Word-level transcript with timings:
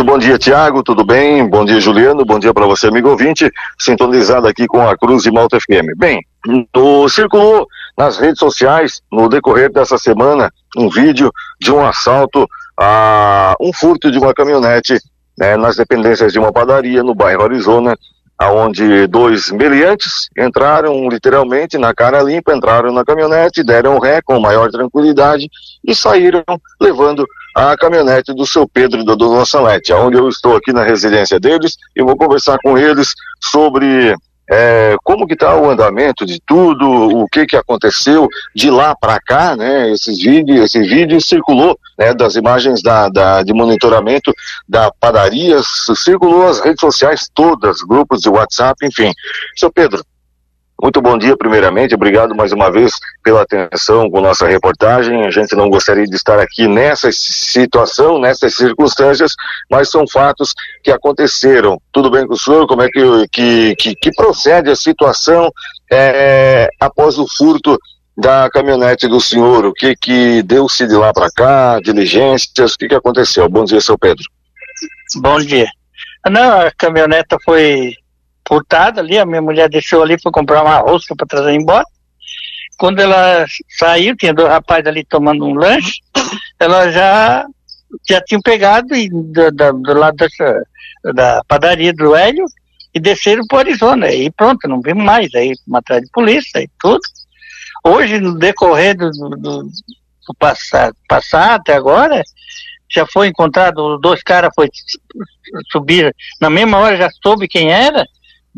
Muito 0.00 0.12
bom 0.12 0.18
dia, 0.18 0.38
Tiago, 0.38 0.82
tudo 0.82 1.04
bem? 1.04 1.46
Bom 1.46 1.62
dia, 1.62 1.78
Juliano, 1.78 2.24
bom 2.24 2.38
dia 2.38 2.54
para 2.54 2.64
você, 2.64 2.86
amigo 2.86 3.10
ouvinte, 3.10 3.52
sintonizado 3.78 4.48
aqui 4.48 4.66
com 4.66 4.80
a 4.88 4.96
Cruz 4.96 5.26
e 5.26 5.30
Malta 5.30 5.58
FM. 5.60 5.94
Bem, 5.94 6.24
no, 6.74 7.06
circulou 7.06 7.66
nas 7.98 8.16
redes 8.16 8.38
sociais, 8.38 9.02
no 9.12 9.28
decorrer 9.28 9.70
dessa 9.70 9.98
semana, 9.98 10.50
um 10.74 10.88
vídeo 10.88 11.30
de 11.60 11.70
um 11.70 11.84
assalto 11.84 12.48
a 12.78 13.54
um 13.60 13.74
furto 13.74 14.10
de 14.10 14.18
uma 14.18 14.32
caminhonete 14.32 14.98
né, 15.38 15.58
nas 15.58 15.76
dependências 15.76 16.32
de 16.32 16.38
uma 16.38 16.50
padaria 16.50 17.02
no 17.02 17.14
bairro 17.14 17.42
Arizona, 17.42 17.94
aonde 18.38 19.06
dois 19.06 19.50
meliantes 19.50 20.30
entraram 20.38 21.10
literalmente 21.10 21.76
na 21.76 21.92
cara 21.92 22.22
limpa, 22.22 22.54
entraram 22.54 22.90
na 22.90 23.04
caminhonete, 23.04 23.62
deram 23.62 23.98
ré 23.98 24.22
com 24.24 24.40
maior 24.40 24.70
tranquilidade 24.70 25.46
e 25.84 25.94
saíram 25.94 26.42
levando 26.80 27.26
a 27.54 27.76
caminhonete 27.76 28.32
do 28.32 28.46
seu 28.46 28.68
Pedro 28.68 29.00
e 29.00 29.04
da 29.04 29.14
Dona 29.14 29.44
Salete, 29.44 29.92
onde 29.92 30.16
eu 30.16 30.28
estou 30.28 30.56
aqui 30.56 30.72
na 30.72 30.82
residência 30.82 31.38
deles 31.38 31.76
e 31.96 32.02
vou 32.02 32.16
conversar 32.16 32.58
com 32.62 32.78
eles 32.78 33.14
sobre 33.40 34.14
é, 34.50 34.96
como 35.04 35.28
que 35.28 35.34
está 35.34 35.54
o 35.54 35.70
andamento 35.70 36.26
de 36.26 36.40
tudo, 36.44 36.88
o 36.88 37.28
que 37.28 37.46
que 37.46 37.56
aconteceu 37.56 38.28
de 38.54 38.68
lá 38.68 38.96
para 38.96 39.20
cá, 39.20 39.54
né? 39.54 39.92
Esses 39.92 40.18
vídeos, 40.20 40.64
esse 40.64 40.80
vídeo 40.80 41.20
circulou, 41.20 41.78
né? 41.96 42.12
Das 42.12 42.34
imagens 42.34 42.82
da, 42.82 43.08
da, 43.08 43.44
de 43.44 43.52
monitoramento 43.52 44.34
da 44.68 44.90
padaria, 44.98 45.60
circulou 45.94 46.48
as 46.48 46.58
redes 46.58 46.80
sociais 46.80 47.28
todas, 47.32 47.80
grupos 47.82 48.22
de 48.22 48.28
WhatsApp, 48.28 48.84
enfim. 48.84 49.12
Seu 49.54 49.70
Pedro, 49.70 50.04
muito 50.82 51.02
bom 51.02 51.18
dia, 51.18 51.36
primeiramente. 51.36 51.94
Obrigado 51.94 52.34
mais 52.34 52.52
uma 52.52 52.70
vez 52.70 52.92
pela 53.22 53.42
atenção 53.42 54.10
com 54.10 54.20
nossa 54.20 54.46
reportagem. 54.46 55.26
A 55.26 55.30
gente 55.30 55.54
não 55.54 55.68
gostaria 55.68 56.04
de 56.04 56.16
estar 56.16 56.38
aqui 56.38 56.66
nessa 56.66 57.10
situação, 57.12 58.18
nessas 58.18 58.54
circunstâncias, 58.54 59.34
mas 59.70 59.90
são 59.90 60.04
fatos 60.08 60.54
que 60.82 60.90
aconteceram. 60.90 61.80
Tudo 61.92 62.10
bem 62.10 62.26
com 62.26 62.34
o 62.34 62.38
senhor? 62.38 62.66
Como 62.66 62.82
é 62.82 62.88
que, 62.88 63.28
que, 63.30 63.76
que, 63.76 63.94
que 63.94 64.10
procede 64.12 64.70
a 64.70 64.76
situação 64.76 65.50
é, 65.92 66.68
após 66.80 67.18
o 67.18 67.26
furto 67.26 67.78
da 68.16 68.48
caminhonete 68.50 69.06
do 69.06 69.20
senhor? 69.20 69.66
O 69.66 69.72
que 69.72 69.94
que 69.94 70.42
deu-se 70.42 70.86
de 70.86 70.94
lá 70.94 71.12
para 71.12 71.30
cá? 71.30 71.80
Diligências? 71.80 72.74
O 72.74 72.78
que 72.78 72.88
que 72.88 72.94
aconteceu? 72.94 73.48
Bom 73.48 73.64
dia, 73.64 73.80
seu 73.80 73.98
Pedro. 73.98 74.24
Bom 75.16 75.38
dia. 75.40 75.68
Não, 76.28 76.60
a 76.60 76.70
caminhoneta 76.70 77.36
foi 77.44 77.94
furtada 78.50 79.00
ali, 79.00 79.16
a 79.16 79.24
minha 79.24 79.40
mulher 79.40 79.68
deixou 79.68 80.02
ali 80.02 80.20
para 80.20 80.32
comprar 80.32 80.62
uma 80.62 80.78
rosca 80.78 81.14
para 81.14 81.26
trazer 81.26 81.52
embora. 81.52 81.84
Quando 82.76 82.98
ela 82.98 83.46
saiu, 83.78 84.16
tinha 84.16 84.34
dois 84.34 84.48
rapazes 84.48 84.86
ali 84.86 85.04
tomando 85.04 85.46
um 85.46 85.54
lanche, 85.54 86.00
ela 86.58 86.90
já 86.90 87.46
já 88.08 88.20
tinham 88.20 88.40
pegado 88.40 88.94
e, 88.94 89.08
do, 89.08 89.50
do, 89.52 89.72
do 89.72 89.94
lado 89.94 90.16
dessa, 90.16 90.62
da 91.14 91.42
padaria 91.46 91.92
do 91.92 92.14
Hélio 92.16 92.44
e 92.92 92.98
desceram 92.98 93.46
para 93.46 93.60
Arizona. 93.60 94.10
E 94.10 94.30
pronto, 94.32 94.66
não 94.66 94.80
vimos 94.80 95.04
mais. 95.04 95.32
Aí 95.34 95.52
matéria 95.66 96.02
de 96.02 96.10
polícia 96.10 96.60
e 96.60 96.68
tudo. 96.80 97.00
Hoje, 97.84 98.18
no 98.18 98.36
decorrer 98.36 98.96
do, 98.96 99.10
do, 99.10 99.62
do 99.62 100.34
passar, 100.38 100.92
passar 101.08 101.54
até 101.54 101.74
agora, 101.74 102.22
já 102.90 103.06
foi 103.06 103.28
encontrado, 103.28 103.98
dois 103.98 104.22
caras 104.22 104.50
foi 104.54 104.68
subir, 105.70 106.14
na 106.40 106.50
mesma 106.50 106.78
hora 106.78 106.96
já 106.96 107.08
soube 107.22 107.48
quem 107.48 107.70
era, 107.72 108.04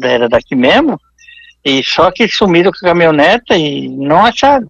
era 0.00 0.28
daqui 0.28 0.54
mesmo, 0.54 0.98
e 1.64 1.82
só 1.84 2.10
que 2.10 2.28
sumiram 2.28 2.70
com 2.70 2.86
a 2.86 2.90
caminhoneta 2.90 3.56
e 3.56 3.88
não 3.88 4.24
acharam. 4.24 4.66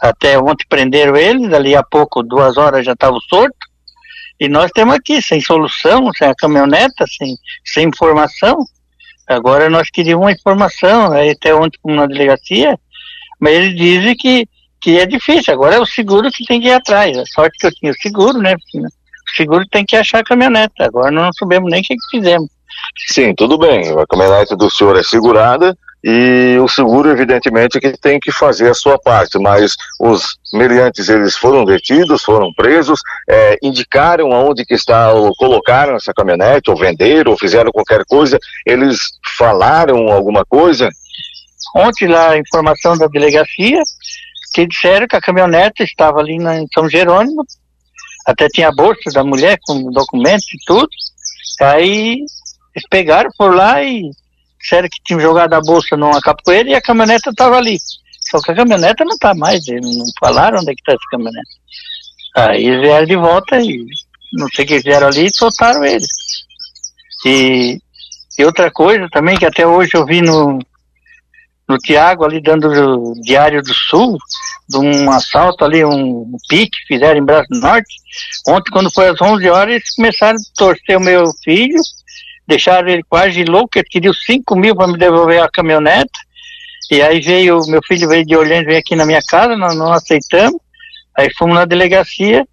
Até 0.00 0.38
ontem 0.38 0.64
prenderam 0.68 1.16
eles, 1.16 1.50
dali 1.50 1.76
a 1.76 1.82
pouco, 1.82 2.22
duas 2.22 2.56
horas 2.56 2.86
já 2.86 2.92
estava 2.92 3.18
sorto, 3.28 3.56
e 4.38 4.48
nós 4.48 4.66
estamos 4.66 4.94
aqui, 4.94 5.20
sem 5.20 5.40
solução, 5.40 6.10
sem 6.14 6.26
a 6.26 6.34
caminhoneta, 6.34 7.04
sem, 7.06 7.36
sem 7.62 7.88
informação. 7.88 8.64
Agora 9.28 9.68
nós 9.68 9.90
queríamos 9.90 10.24
uma 10.24 10.32
informação, 10.32 11.12
aí 11.12 11.30
até 11.30 11.54
ontem 11.54 11.78
na 11.84 12.06
delegacia, 12.06 12.78
mas 13.38 13.52
eles 13.52 13.76
dizem 13.76 14.16
que, 14.16 14.48
que 14.80 14.98
é 14.98 15.04
difícil, 15.04 15.52
agora 15.52 15.76
é 15.76 15.78
o 15.78 15.86
seguro 15.86 16.30
que 16.30 16.46
tem 16.46 16.60
que 16.60 16.68
ir 16.68 16.72
atrás. 16.72 17.16
A 17.18 17.26
sorte 17.26 17.58
que 17.58 17.66
eu 17.66 17.74
tinha 17.74 17.92
o 17.92 18.00
seguro, 18.00 18.38
né? 18.38 18.54
O 18.54 19.36
seguro 19.36 19.66
tem 19.68 19.84
que 19.84 19.94
achar 19.94 20.20
a 20.20 20.24
caminhoneta, 20.24 20.86
agora 20.86 21.10
não 21.10 21.30
sabemos 21.34 21.70
nem 21.70 21.80
o 21.80 21.84
que, 21.84 21.94
que 21.94 22.18
fizemos. 22.18 22.48
Sim, 23.08 23.34
tudo 23.34 23.58
bem. 23.58 23.82
A 23.98 24.06
caminhonete 24.06 24.56
do 24.56 24.70
senhor 24.70 24.96
é 24.96 25.02
segurada 25.02 25.76
e 26.02 26.56
o 26.58 26.66
seguro, 26.66 27.10
evidentemente, 27.10 27.78
que 27.78 27.92
tem 27.98 28.18
que 28.18 28.32
fazer 28.32 28.70
a 28.70 28.74
sua 28.74 28.98
parte, 28.98 29.38
mas 29.38 29.76
os 30.00 30.38
meliantes, 30.52 31.10
eles 31.10 31.36
foram 31.36 31.64
detidos, 31.64 32.22
foram 32.22 32.52
presos, 32.54 33.00
é, 33.28 33.58
indicaram 33.62 34.32
aonde 34.32 34.64
que 34.64 34.74
está, 34.74 35.12
ou 35.12 35.34
colocaram 35.36 35.96
essa 35.96 36.14
caminhonete, 36.14 36.70
ou 36.70 36.76
venderam, 36.76 37.32
ou 37.32 37.38
fizeram 37.38 37.70
qualquer 37.70 38.02
coisa, 38.06 38.38
eles 38.64 38.98
falaram 39.36 40.08
alguma 40.08 40.44
coisa? 40.44 40.88
Ontem 41.76 42.08
lá 42.08 42.30
a 42.30 42.38
informação 42.38 42.96
da 42.96 43.06
delegacia, 43.06 43.82
que 44.54 44.66
disseram 44.66 45.06
que 45.06 45.16
a 45.16 45.20
caminhonete 45.20 45.82
estava 45.82 46.18
ali 46.18 46.38
na, 46.38 46.60
em 46.60 46.66
São 46.72 46.88
Jerônimo, 46.88 47.44
até 48.26 48.48
tinha 48.48 48.68
a 48.68 48.74
bolsa 48.74 49.10
da 49.12 49.22
mulher 49.22 49.58
com 49.66 49.92
documentos 49.92 50.46
e 50.54 50.58
tudo, 50.66 50.88
aí 51.60 52.24
eles 52.80 52.88
pegaram 52.88 53.30
por 53.36 53.54
lá 53.54 53.82
e 53.82 54.10
disseram 54.58 54.88
que 54.88 55.02
tinham 55.04 55.20
jogado 55.20 55.54
a 55.54 55.60
bolsa 55.60 55.96
numa 55.96 56.20
capoeira 56.20 56.70
e 56.70 56.74
a 56.74 56.82
caminhoneta 56.82 57.30
estava 57.30 57.56
ali. 57.56 57.78
Só 58.30 58.40
que 58.40 58.52
a 58.52 58.54
caminhoneta 58.54 59.04
não 59.04 59.14
está 59.14 59.34
mais, 59.34 59.66
eles 59.68 59.96
não 59.96 60.06
falaram 60.18 60.58
onde 60.58 60.70
é 60.70 60.74
que 60.74 60.80
está 60.80 60.92
essa 60.92 61.10
caminhonete. 61.10 61.60
Aí 62.36 62.66
eles 62.66 62.80
vieram 62.80 63.06
de 63.06 63.16
volta 63.16 63.60
e 63.60 63.84
não 64.32 64.48
sei 64.48 64.64
o 64.64 64.68
que 64.68 64.76
fizeram 64.78 65.08
ali 65.08 65.26
e 65.26 65.36
soltaram 65.36 65.84
eles. 65.84 66.06
E, 67.26 67.78
e 68.38 68.44
outra 68.44 68.70
coisa 68.70 69.08
também 69.10 69.36
que 69.36 69.46
até 69.46 69.66
hoje 69.66 69.94
eu 69.94 70.06
vi 70.06 70.22
no, 70.22 70.58
no 71.68 71.78
Tiago 71.78 72.24
ali 72.24 72.40
dando 72.40 72.68
o 72.68 73.14
Diário 73.22 73.62
do 73.62 73.74
Sul, 73.74 74.16
de 74.68 74.78
um 74.78 75.10
assalto 75.10 75.64
ali, 75.64 75.84
um 75.84 76.30
pique 76.48 76.78
fizeram 76.86 77.18
em 77.18 77.24
Braço 77.24 77.48
Norte. 77.50 77.96
Ontem, 78.46 78.70
quando 78.70 78.92
foi 78.92 79.08
às 79.08 79.20
11 79.20 79.48
horas, 79.48 79.74
eles 79.74 79.94
começaram 79.96 80.36
a 80.36 80.56
torcer 80.56 80.96
o 80.96 81.00
meu 81.00 81.24
filho 81.42 81.80
deixaram 82.46 82.88
ele 82.88 83.02
quase 83.08 83.44
louco, 83.44 83.78
ele 83.78 83.86
queria 83.88 84.12
5 84.12 84.56
mil 84.56 84.74
para 84.74 84.88
me 84.88 84.98
devolver 84.98 85.42
a 85.42 85.48
caminhonete. 85.48 86.10
E 86.90 87.00
aí 87.00 87.20
veio, 87.20 87.60
meu 87.68 87.80
filho 87.86 88.08
veio 88.08 88.26
de 88.26 88.36
Orlando, 88.36 88.66
veio 88.66 88.78
aqui 88.78 88.96
na 88.96 89.06
minha 89.06 89.22
casa, 89.22 89.56
nós 89.56 89.76
não 89.76 89.92
aceitamos. 89.92 90.60
Aí 91.16 91.28
fomos 91.36 91.54
na 91.54 91.64
delegacia 91.64 92.46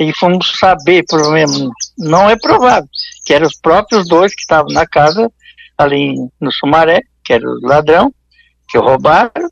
e 0.00 0.12
fomos 0.18 0.52
saber, 0.58 1.04
provavelmente, 1.06 1.70
não 1.96 2.28
é 2.28 2.36
provável, 2.36 2.88
que 3.24 3.32
eram 3.32 3.46
os 3.46 3.56
próprios 3.56 4.06
dois 4.08 4.34
que 4.34 4.40
estavam 4.40 4.72
na 4.72 4.86
casa, 4.86 5.30
ali 5.78 6.14
no 6.40 6.52
Sumaré, 6.52 7.00
que 7.24 7.32
era 7.32 7.48
o 7.48 7.60
ladrão, 7.62 8.12
que 8.68 8.78
roubaram, 8.78 9.48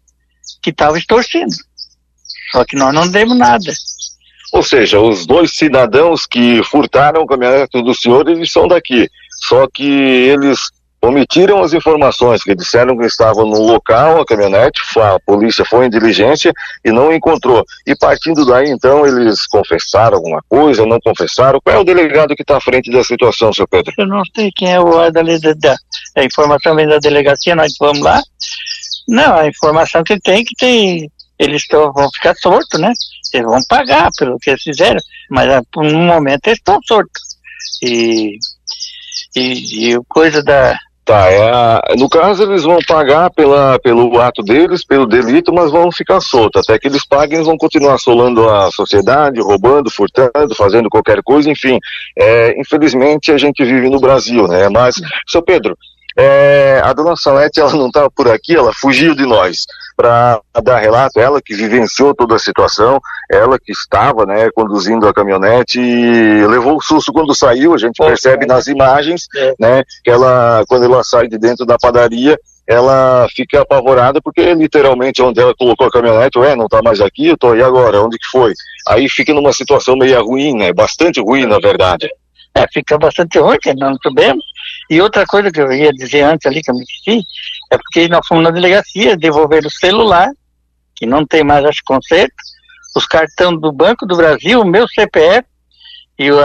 que 0.63 0.71
estavam 0.71 0.97
extorcindo. 0.97 1.55
Só 2.53 2.65
que 2.65 2.77
nós 2.77 2.95
não 2.95 3.09
demos 3.09 3.37
nada. 3.37 3.73
Ou 4.53 4.63
seja, 4.63 5.01
os 5.01 5.27
dois 5.27 5.53
cidadãos 5.57 6.27
que 6.27 6.63
furtaram 6.63 7.23
o 7.23 7.27
caminhonete 7.27 7.83
do 7.83 7.95
senhor, 7.95 8.29
eles 8.29 8.53
são 8.53 8.69
daqui. 8.69 9.09
Só 9.49 9.67
que 9.73 9.85
eles 9.85 10.59
omitiram 11.05 11.63
as 11.63 11.75
informações 11.75 12.43
que 12.43 12.55
disseram 12.55 12.97
que 12.97 13.05
estavam 13.05 13.47
no 13.47 13.63
local, 13.63 14.21
a 14.21 14.27
caminhonete, 14.27 14.81
a 14.99 15.21
polícia 15.21 15.65
foi 15.65 15.87
em 15.87 15.91
diligência 15.91 16.53
e 16.85 16.91
não 16.91 17.13
encontrou. 17.13 17.65
E 17.87 17.95
partindo 17.95 18.45
daí, 18.47 18.71
então, 18.71 19.07
eles 19.07 19.47
confessaram 19.47 20.17
alguma 20.17 20.43
coisa, 20.49 20.87
não 20.87 20.99
confessaram? 21.01 21.61
Qual 21.63 21.77
é 21.77 21.79
o 21.79 21.85
delegado 21.85 22.35
que 22.35 22.43
está 22.43 22.57
à 22.57 22.61
frente 22.61 22.91
da 22.91 23.05
situação, 23.05 23.53
seu 23.53 23.69
Pedro? 23.69 23.93
Eu 23.99 24.07
não 24.07 24.23
sei 24.35 24.51
quem 24.55 24.73
é 24.73 24.81
o 24.81 25.11
da, 25.11 25.23
da, 25.23 25.77
a 26.17 26.25
informação 26.25 26.75
vem 26.75 26.89
da 26.89 26.99
delegacia, 26.99 27.55
nós 27.55 27.75
vamos 27.79 28.01
lá. 28.01 28.23
Não, 29.07 29.37
a 29.37 29.47
informação 29.47 30.03
que 30.03 30.19
tem 30.19 30.43
que 30.43 30.55
tem, 30.57 31.11
eles 31.39 31.67
tão, 31.67 31.93
vão 31.93 32.09
ficar 32.15 32.35
soltos, 32.37 32.81
né? 32.81 32.93
Eles 33.33 33.47
vão 33.47 33.61
pagar 33.69 34.09
pelo 34.17 34.39
que 34.39 34.51
eles 34.51 34.63
fizeram, 34.63 35.01
mas 35.31 35.51
ah, 35.51 35.63
por 35.71 35.85
um 35.85 36.07
momento 36.07 36.47
eles 36.47 36.59
estão 36.59 36.79
soltos. 36.87 37.23
E 37.83 38.39
e, 39.35 39.93
e 39.93 40.01
coisa 40.09 40.43
da. 40.43 40.77
Tá, 41.05 41.29
é 41.31 41.51
a, 41.51 41.83
no 41.99 42.09
caso 42.09 42.45
eles 42.45 42.63
vão 42.63 42.79
pagar 42.89 43.31
pela, 43.31 43.79
pelo 43.81 44.19
ato 44.19 44.43
deles, 44.43 44.87
pelo 44.87 45.05
delito, 45.07 45.53
mas 45.53 45.71
vão 45.71 45.93
ficar 45.93 46.19
soltos. 46.19 46.63
Até 46.63 46.79
que 46.79 46.89
eles 46.89 47.07
paguem, 47.07 47.35
eles 47.35 47.47
vão 47.47 47.59
continuar 47.59 47.97
assolando 47.97 48.49
a 48.49 48.71
sociedade, 48.71 49.39
roubando, 49.39 49.91
furtando, 49.91 50.55
fazendo 50.57 50.89
qualquer 50.89 51.23
coisa, 51.23 51.51
enfim. 51.51 51.79
É, 52.19 52.59
infelizmente 52.59 53.31
a 53.31 53.37
gente 53.37 53.63
vive 53.63 53.91
no 53.91 54.01
Brasil, 54.01 54.49
né? 54.49 54.71
Mas, 54.71 54.95
seu 55.29 55.43
Pedro, 55.43 55.77
é, 56.17 56.81
a 56.83 56.93
dona 56.93 57.17
Salete, 57.17 57.61
ela 57.61 57.73
não 57.73 57.89
estava 57.89 58.11
por 58.11 58.29
aqui, 58.29 58.55
ela 58.55 58.73
fugiu 58.73 59.15
de 59.15 59.27
nós 59.27 59.65
para 59.97 60.41
dar 60.63 60.79
relato, 60.79 61.21
ela 61.21 61.41
que 61.41 61.55
vivenciou 61.55 62.15
toda 62.15 62.35
a 62.35 62.39
situação, 62.39 63.01
ela 63.31 63.59
que 63.59 63.73
estava, 63.73 64.27
né, 64.27 64.51
conduzindo 64.55 65.07
a 65.07 65.15
caminhonete 65.15 65.81
e 65.81 66.47
levou 66.47 66.77
o 66.77 66.83
susto 66.83 67.13
quando 67.13 67.35
saiu, 67.35 67.75
a 67.75 67.79
gente 67.79 67.97
percebe 67.97 68.47
nas 68.47 68.67
imagens, 68.67 69.27
é. 69.37 69.55
né, 69.59 69.85
que 70.03 70.11
ela, 70.11 70.65
quando 70.69 70.85
ela 70.85 71.03
sai 71.05 71.29
de 71.29 71.39
dentro 71.39 71.65
da 71.65 71.79
padaria, 71.79 72.39
ela 72.67 73.27
fica 73.35 73.61
apavorada 73.61 74.21
porque 74.23 74.55
literalmente 74.55 75.23
onde 75.23 75.41
ela 75.41 75.55
colocou 75.55 75.87
a 75.87 75.91
caminhonete, 75.91 76.39
ué, 76.39 76.57
não 76.57 76.67
tá 76.67 76.81
mais 76.83 77.01
aqui, 77.01 77.29
eu 77.29 77.37
tô 77.37 77.53
aí 77.53 77.63
agora, 77.63 78.03
onde 78.03 78.19
que 78.19 78.27
foi? 78.29 78.53
Aí 78.89 79.09
fica 79.09 79.33
numa 79.33 79.53
situação 79.53 79.97
meio 79.97 80.25
ruim, 80.25 80.57
né, 80.57 80.73
bastante 80.73 81.21
ruim 81.21 81.47
na 81.47 81.59
verdade. 81.59 82.09
É, 82.57 82.67
fica 82.73 82.97
bastante 82.97 83.39
ruim, 83.39 83.59
que 83.61 83.75
nós 83.75 83.91
não 83.91 83.99
sabemos. 84.03 84.45
E 84.91 85.01
outra 85.01 85.25
coisa 85.27 85.51
que 85.51 85.61
eu 85.61 85.73
ia 85.73 85.93
dizer 85.93 86.23
antes 86.23 86.47
ali, 86.47 86.63
que 86.63 86.71
eu 86.71 86.75
me 86.75 86.83
esqueci, 86.83 87.25
é 87.73 87.79
porque 87.79 88.09
nós 88.09 88.27
fomos 88.27 88.45
na 88.45 88.51
delegacia 88.51 89.17
devolver 89.17 89.65
o 89.65 89.71
celular, 89.71 90.31
que 90.95 91.07
não 91.07 91.27
tem 91.27 91.43
mais, 91.43 91.65
acho, 91.65 91.81
conserto, 91.85 92.35
os 92.97 93.07
cartões 93.07 93.61
do 93.61 93.73
Banco 93.73 94.07
do 94.07 94.17
Brasil, 94.17 94.61
o 94.61 94.67
meu 94.67 94.87
CPF 94.89 95.47
e 96.19 96.31
o 96.31 96.39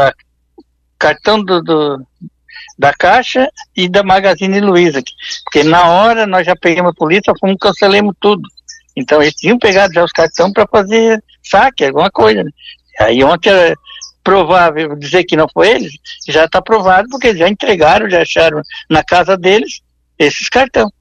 cartão 0.97 1.43
do, 1.43 1.61
do, 1.61 2.05
da 2.77 2.93
Caixa 2.93 3.47
e 3.75 3.87
da 3.87 4.03
Magazine 4.03 4.59
Luiza. 4.59 5.01
Porque 5.43 5.63
na 5.63 5.87
hora 5.87 6.25
nós 6.25 6.45
já 6.45 6.55
pegamos 6.55 6.91
a 6.91 6.95
polícia, 6.95 7.33
fomos 7.39 7.57
cancelamos 7.59 8.15
tudo. 8.19 8.41
Então 8.95 9.21
eles 9.21 9.35
tinham 9.35 9.59
pegado 9.59 9.93
já 9.93 10.03
os 10.03 10.11
cartões 10.11 10.53
para 10.53 10.67
fazer 10.67 11.23
saque, 11.43 11.85
alguma 11.85 12.09
coisa. 12.09 12.43
Né? 12.43 12.51
Aí 12.99 13.23
ontem 13.23 13.51
provável 14.29 14.95
dizer 14.95 15.23
que 15.23 15.35
não 15.35 15.47
foi 15.51 15.69
eles, 15.69 15.91
já 16.27 16.45
está 16.45 16.61
provado 16.61 17.09
porque 17.09 17.35
já 17.35 17.49
entregaram, 17.49 18.07
já 18.07 18.21
acharam 18.21 18.61
na 18.87 19.03
casa 19.03 19.35
deles 19.35 19.81
esses 20.19 20.47
cartões. 20.49 20.91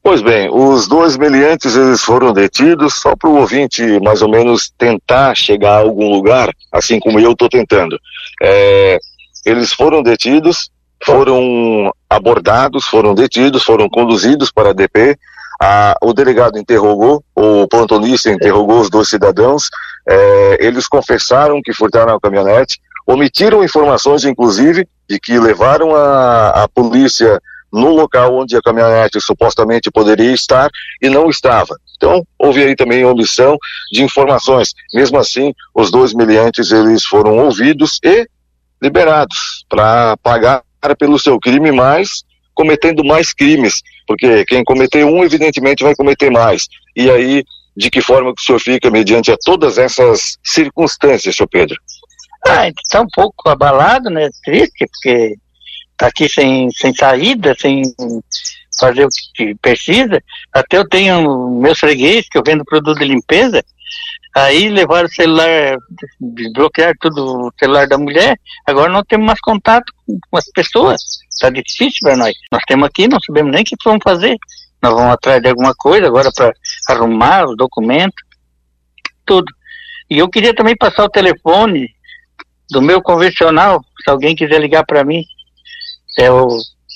Pois 0.00 0.22
bem, 0.22 0.48
os 0.52 0.86
dois 0.86 1.16
meliantes 1.16 1.74
eles 1.74 2.00
foram 2.00 2.32
detidos 2.32 2.94
só 2.94 3.16
para 3.16 3.28
o 3.28 3.38
ouvinte 3.38 3.82
mais 4.00 4.22
ou 4.22 4.30
menos 4.30 4.72
tentar 4.78 5.36
chegar 5.36 5.72
a 5.72 5.80
algum 5.80 6.08
lugar, 6.08 6.50
assim 6.70 7.00
como 7.00 7.18
eu 7.18 7.32
estou 7.32 7.48
tentando. 7.48 7.98
É, 8.40 8.98
eles 9.44 9.72
foram 9.72 10.00
detidos, 10.00 10.70
foram 11.04 11.92
abordados, 12.08 12.86
foram 12.86 13.16
detidos, 13.16 13.64
foram 13.64 13.88
conduzidos 13.88 14.52
para 14.52 14.70
a 14.70 14.72
DP. 14.72 15.18
A, 15.60 15.96
o 16.00 16.14
delegado 16.14 16.56
interrogou, 16.56 17.22
o 17.34 17.66
plantonista 17.66 18.30
interrogou 18.30 18.80
os 18.80 18.88
dois 18.88 19.08
cidadãos. 19.08 19.68
É, 20.10 20.66
eles 20.66 20.88
confessaram 20.88 21.62
que 21.62 21.72
furtaram 21.72 22.14
a 22.14 22.20
caminhonete, 22.20 22.80
omitiram 23.06 23.62
informações, 23.62 24.24
inclusive, 24.24 24.86
de 25.08 25.20
que 25.20 25.38
levaram 25.38 25.94
a, 25.94 26.64
a 26.64 26.68
polícia 26.68 27.40
no 27.72 27.90
local 27.90 28.36
onde 28.36 28.56
a 28.56 28.62
caminhonete 28.62 29.20
supostamente 29.20 29.90
poderia 29.90 30.32
estar 30.32 30.68
e 31.00 31.08
não 31.08 31.30
estava. 31.30 31.76
Então, 31.96 32.26
houve 32.38 32.62
aí 32.62 32.74
também 32.74 33.04
omissão 33.04 33.56
de 33.92 34.02
informações. 34.02 34.74
Mesmo 34.92 35.18
assim, 35.18 35.54
os 35.74 35.90
dois 35.90 36.12
miliantes 36.12 36.72
eles 36.72 37.04
foram 37.04 37.38
ouvidos 37.38 37.98
e 38.02 38.26
liberados 38.82 39.64
para 39.68 40.16
pagar 40.16 40.62
pelo 40.98 41.18
seu 41.18 41.38
crime, 41.38 41.70
mas 41.70 42.24
cometendo 42.54 43.04
mais 43.04 43.32
crimes, 43.32 43.82
porque 44.06 44.44
quem 44.44 44.64
cometer 44.64 45.04
um, 45.04 45.22
evidentemente, 45.22 45.84
vai 45.84 45.94
cometer 45.94 46.30
mais. 46.30 46.66
E 46.96 47.10
aí, 47.10 47.44
de 47.76 47.90
que 47.90 48.00
forma 48.00 48.34
que 48.34 48.42
o 48.42 48.44
senhor 48.44 48.58
fica 48.58 48.90
mediante 48.90 49.30
a 49.30 49.36
todas 49.42 49.78
essas 49.78 50.38
circunstâncias, 50.44 51.36
senhor 51.36 51.48
Pedro? 51.48 51.76
Ah, 52.46 52.68
está 52.68 53.02
um 53.02 53.08
pouco 53.12 53.48
abalado, 53.48 54.08
né? 54.10 54.28
Triste, 54.44 54.86
porque 54.86 55.36
tá 55.96 56.06
aqui 56.06 56.28
sem, 56.28 56.70
sem 56.70 56.94
saída, 56.94 57.54
sem 57.58 57.82
fazer 58.78 59.04
o 59.04 59.08
que 59.34 59.54
precisa. 59.56 60.22
Até 60.52 60.78
eu 60.78 60.88
tenho 60.88 61.60
meus 61.60 61.78
freguês, 61.78 62.26
que 62.28 62.38
eu 62.38 62.42
vendo 62.44 62.64
produto 62.64 62.98
de 62.98 63.04
limpeza, 63.04 63.62
aí 64.34 64.68
levaram 64.70 65.06
o 65.06 65.12
celular, 65.12 65.76
desbloquearam 66.18 66.94
tudo 67.00 67.48
o 67.48 67.52
celular 67.58 67.86
da 67.86 67.98
mulher, 67.98 68.38
agora 68.66 68.90
não 68.90 69.04
temos 69.04 69.26
mais 69.26 69.40
contato 69.40 69.92
com 70.06 70.36
as 70.36 70.46
pessoas. 70.52 71.00
Tá 71.40 71.50
difícil 71.50 71.98
para 72.02 72.16
nós. 72.16 72.34
Nós 72.52 72.62
temos 72.66 72.86
aqui, 72.86 73.08
não 73.08 73.18
sabemos 73.20 73.52
nem 73.52 73.62
o 73.62 73.64
que 73.64 73.76
vamos 73.84 74.02
fazer. 74.02 74.36
Nós 74.82 74.94
vamos 74.94 75.12
atrás 75.12 75.42
de 75.42 75.48
alguma 75.48 75.74
coisa 75.74 76.06
agora 76.06 76.30
para 76.34 76.52
arrumar 76.92 77.48
os 77.48 77.56
documentos, 77.56 78.22
tudo. 79.24 79.52
E 80.08 80.18
eu 80.18 80.28
queria 80.28 80.54
também 80.54 80.76
passar 80.76 81.04
o 81.04 81.10
telefone 81.10 81.88
do 82.70 82.80
meu 82.80 83.02
convencional, 83.02 83.84
se 84.02 84.10
alguém 84.10 84.34
quiser 84.34 84.60
ligar 84.60 84.84
para 84.84 85.04
mim, 85.04 85.24
é 86.18 86.30
o 86.30 86.48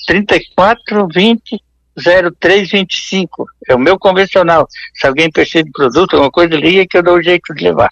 3420 0.07 1.61
0325. 1.95 3.45
É 3.69 3.75
o 3.75 3.79
meu 3.79 3.97
convencional. 3.97 4.67
Se 4.93 5.07
alguém 5.07 5.31
precisa 5.31 5.63
de 5.63 5.71
produto, 5.71 6.13
alguma 6.13 6.31
coisa, 6.31 6.55
liga 6.55 6.85
que 6.89 6.97
eu 6.97 7.03
dou 7.03 7.15
o 7.15 7.23
jeito 7.23 7.53
de 7.53 7.63
levar. 7.63 7.89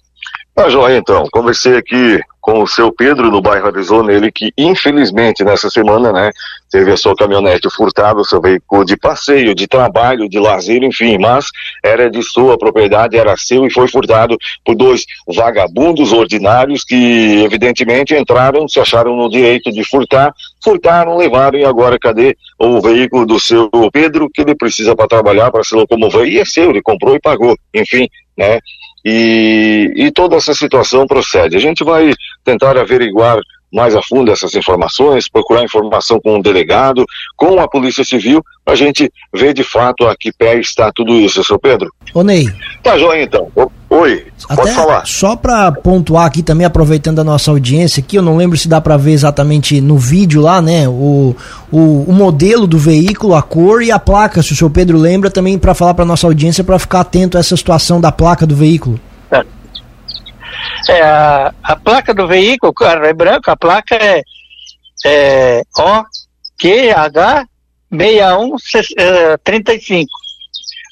Ah, 0.55 0.69
João, 0.69 0.87
então, 0.95 1.27
conversei 1.31 1.75
aqui 1.75 2.21
com 2.39 2.61
o 2.61 2.67
seu 2.67 2.91
Pedro 2.91 3.31
no 3.31 3.41
bairro 3.41 3.67
Arizona, 3.67 4.13
ele 4.13 4.31
que 4.31 4.51
infelizmente 4.55 5.43
nessa 5.43 5.67
semana, 5.67 6.11
né, 6.11 6.29
teve 6.69 6.91
a 6.91 6.97
sua 6.97 7.15
caminhonete 7.15 7.67
furtada, 7.71 8.19
o 8.19 8.25
seu 8.25 8.39
veículo 8.39 8.85
de 8.85 8.95
passeio, 8.95 9.55
de 9.55 9.65
trabalho, 9.65 10.29
de 10.29 10.37
lazer, 10.37 10.83
enfim, 10.83 11.17
mas 11.17 11.47
era 11.83 12.07
de 12.07 12.21
sua 12.21 12.55
propriedade, 12.55 13.17
era 13.17 13.35
seu 13.35 13.65
e 13.65 13.71
foi 13.71 13.87
furtado 13.87 14.37
por 14.63 14.75
dois 14.75 15.05
vagabundos 15.33 16.11
ordinários 16.11 16.83
que 16.83 17.43
evidentemente 17.43 18.13
entraram, 18.13 18.67
se 18.67 18.79
acharam 18.79 19.15
no 19.15 19.29
direito 19.29 19.71
de 19.71 19.83
furtar, 19.83 20.31
furtaram, 20.63 21.17
levaram 21.17 21.57
e 21.57 21.65
agora 21.65 21.97
cadê 21.97 22.37
o 22.59 22.79
veículo 22.79 23.25
do 23.25 23.39
seu 23.39 23.71
Pedro 23.91 24.29
que 24.31 24.41
ele 24.41 24.53
precisa 24.53 24.95
para 24.95 25.07
trabalhar, 25.07 25.49
para 25.49 25.63
se 25.63 25.73
locomover? 25.73 26.27
E 26.27 26.39
é 26.39 26.45
seu, 26.45 26.69
ele 26.69 26.81
comprou 26.81 27.15
e 27.15 27.19
pagou, 27.19 27.57
enfim, 27.73 28.07
né, 28.37 28.59
e, 29.03 29.91
e 29.95 30.11
toda 30.11 30.35
essa 30.35 30.53
situação 30.53 31.05
procede. 31.05 31.57
A 31.57 31.59
gente 31.59 31.83
vai 31.83 32.13
tentar 32.43 32.77
averiguar 32.77 33.39
mais 33.73 33.95
a 33.95 34.01
fundo 34.03 34.31
essas 34.31 34.53
informações, 34.53 35.27
procurar 35.27 35.63
informação 35.63 36.19
com 36.21 36.37
o 36.37 36.41
delegado, 36.41 37.05
com 37.35 37.59
a 37.59 37.67
Polícia 37.67 38.03
Civil, 38.03 38.43
para 38.63 38.75
a 38.75 38.77
gente 38.77 39.11
ver 39.33 39.53
de 39.53 39.63
fato 39.63 40.05
a 40.05 40.15
que 40.15 40.31
pé 40.31 40.59
está 40.59 40.91
tudo 40.93 41.15
isso, 41.15 41.43
seu 41.43 41.57
Pedro. 41.57 41.91
Ô 42.13 42.23
Ney. 42.23 42.45
Tá 42.83 42.97
joia 42.97 43.23
então. 43.23 43.51
Oi, 43.93 44.25
Até 44.49 44.55
pode 44.55 44.73
falar. 44.73 45.05
Só 45.05 45.35
para 45.35 45.71
pontuar 45.71 46.25
aqui 46.25 46.41
também, 46.41 46.65
aproveitando 46.65 47.19
a 47.19 47.23
nossa 47.23 47.51
audiência 47.51 48.01
aqui, 48.01 48.15
eu 48.15 48.23
não 48.23 48.35
lembro 48.35 48.57
se 48.57 48.67
dá 48.67 48.81
para 48.81 48.97
ver 48.97 49.11
exatamente 49.11 49.79
no 49.79 49.99
vídeo 49.99 50.41
lá, 50.41 50.63
né, 50.63 50.89
o, 50.89 51.35
o, 51.71 52.05
o, 52.07 52.11
modelo 52.11 52.65
do 52.65 52.79
veículo, 52.79 53.35
a 53.35 53.43
cor 53.43 53.83
e 53.83 53.91
a 53.91 53.99
placa, 53.99 54.41
se 54.41 54.51
o 54.51 54.55
seu 54.55 54.67
Pedro 54.67 54.97
lembra, 54.97 55.29
também 55.29 55.59
para 55.59 55.75
falar 55.75 55.93
para 55.93 56.05
nossa 56.05 56.25
audiência 56.25 56.63
para 56.63 56.79
ficar 56.79 57.01
atento 57.01 57.37
a 57.37 57.39
essa 57.39 57.55
situação 57.55 58.01
da 58.01 58.11
placa 58.11 58.47
do 58.47 58.55
veículo. 58.55 58.99
É, 60.89 61.01
a, 61.03 61.53
a 61.61 61.75
placa 61.75 62.15
do 62.15 62.27
veículo, 62.27 62.71
o 62.71 62.73
carro 62.73 63.05
é 63.05 63.13
branco, 63.13 63.51
a 63.51 63.55
placa 63.55 63.95
é, 63.95 64.23
é 65.05 65.61
OQH 65.77 67.45
6135. 67.91 70.22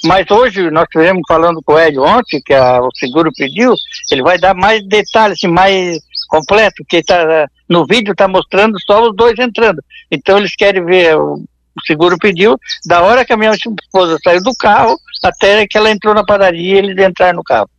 Mas 0.03 0.29
hoje 0.29 0.69
nós 0.71 0.83
estivemos 0.83 1.21
falando 1.27 1.61
com 1.63 1.73
o 1.73 1.77
Hélio 1.77 2.03
ontem, 2.03 2.41
que 2.43 2.53
a, 2.53 2.81
o 2.81 2.89
seguro 2.95 3.31
pediu, 3.35 3.73
ele 4.11 4.23
vai 4.23 4.37
dar 4.37 4.55
mais 4.55 4.83
detalhes, 4.87 5.37
assim, 5.37 5.47
mais 5.47 5.99
completo, 6.27 6.75
porque 6.77 7.03
tá, 7.03 7.47
no 7.69 7.85
vídeo 7.85 8.13
está 8.13 8.27
mostrando 8.27 8.77
só 8.81 9.09
os 9.09 9.15
dois 9.15 9.37
entrando. 9.37 9.83
Então 10.09 10.37
eles 10.37 10.55
querem 10.55 10.83
ver, 10.83 11.15
o, 11.17 11.35
o 11.35 11.85
seguro 11.85 12.17
pediu, 12.17 12.57
da 12.85 13.01
hora 13.01 13.25
que 13.25 13.33
a 13.33 13.37
minha 13.37 13.51
esposa 13.51 14.17
saiu 14.23 14.41
do 14.41 14.53
carro, 14.55 14.97
até 15.23 15.67
que 15.67 15.77
ela 15.77 15.91
entrou 15.91 16.13
na 16.13 16.25
padaria 16.25 16.75
e 16.75 16.77
eles 16.77 16.97
entraram 17.05 17.37
no 17.37 17.43
carro. 17.43 17.69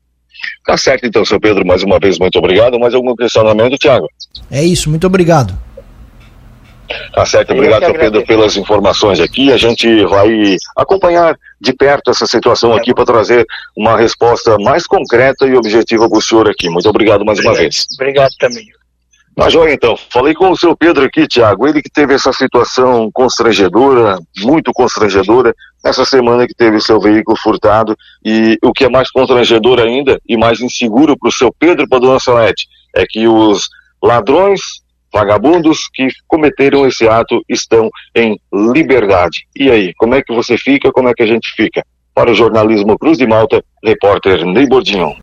Tá 0.65 0.77
certo 0.77 1.07
então, 1.07 1.25
seu 1.25 1.41
Pedro, 1.41 1.67
mais 1.67 1.83
uma 1.83 1.99
vez, 1.99 2.19
muito 2.19 2.39
obrigado. 2.39 2.79
Mais 2.79 2.95
algum 2.95 3.15
questionamento, 3.15 3.77
Tiago? 3.77 4.09
É 4.51 4.63
isso, 4.63 4.91
muito 4.91 5.07
obrigado. 5.07 5.57
Tá 7.15 7.27
certo, 7.27 7.53
obrigado, 7.53 7.85
seu 7.85 7.95
Pedro, 7.95 8.27
pelas 8.27 8.57
informações 8.57 9.21
aqui. 9.21 9.53
A 9.53 9.57
gente 9.57 10.05
vai 10.05 10.57
acompanhar 10.77 11.37
de 11.61 11.73
perto 11.73 12.11
essa 12.11 12.27
situação 12.27 12.75
aqui 12.75 12.95
para 12.95 13.05
trazer 13.05 13.47
uma 13.77 13.97
resposta 13.97 14.57
mais 14.59 14.87
concreta 14.87 15.47
e 15.47 15.55
objetiva 15.55 16.09
para 16.09 16.19
o 16.19 16.23
senhor 16.23 16.49
aqui. 16.49 16.69
Muito 16.69 16.89
obrigado 16.89 17.25
mais 17.25 17.39
uma 17.39 17.55
vez. 17.55 17.87
Obrigado 17.95 18.33
também. 18.39 18.67
Tá 19.35 19.49
joia, 19.49 19.73
então. 19.73 19.97
Falei 20.11 20.35
com 20.35 20.51
o 20.51 20.57
seu 20.57 20.77
Pedro 20.77 21.05
aqui, 21.05 21.27
Tiago. 21.27 21.67
Ele 21.67 21.81
que 21.81 21.91
teve 21.91 22.13
essa 22.13 22.33
situação 22.33 23.11
constrangedora, 23.13 24.19
muito 24.41 24.73
constrangedora, 24.73 25.55
essa 25.83 26.05
semana 26.05 26.47
que 26.47 26.55
teve 26.55 26.81
seu 26.81 27.01
veículo 27.01 27.37
furtado. 27.39 27.97
E 28.25 28.59
o 28.63 28.73
que 28.73 28.85
é 28.85 28.91
mais 28.91 29.11
constrangedor 29.11 29.81
ainda 29.81 30.21
e 30.29 30.37
mais 30.37 30.61
inseguro 30.61 31.17
para 31.17 31.29
o 31.29 31.33
seu 31.33 31.51
Pedro 31.59 31.85
e 31.85 31.89
para 31.89 31.99
a 31.99 32.01
dona 32.01 32.21
Salete 32.21 32.69
é 32.95 33.07
que 33.07 33.27
os 33.27 33.69
ladrões, 34.03 34.61
vagabundos 35.13 35.89
que 35.93 36.09
cometeram 36.27 36.87
esse 36.87 37.09
ato 37.09 37.43
estão 37.49 37.91
em 38.15 38.39
liberdade. 38.53 39.47
E 39.55 39.71
aí, 39.71 39.93
como 39.95 40.15
é 40.15 40.23
que 40.23 40.35
você 40.35 40.57
fica? 40.57 40.91
Como 40.93 41.09
é 41.09 41.15
que 41.15 41.23
a 41.23 41.27
gente 41.27 41.51
fica? 41.55 41.85
Para 42.15 42.31
o 42.31 42.35
jornalismo 42.35 42.99
Cruz 42.99 43.19
de 43.19 43.27
Malta, 43.27 43.63
repórter 43.85 44.45
Ney 44.45 44.67
Bordinho. 44.67 45.11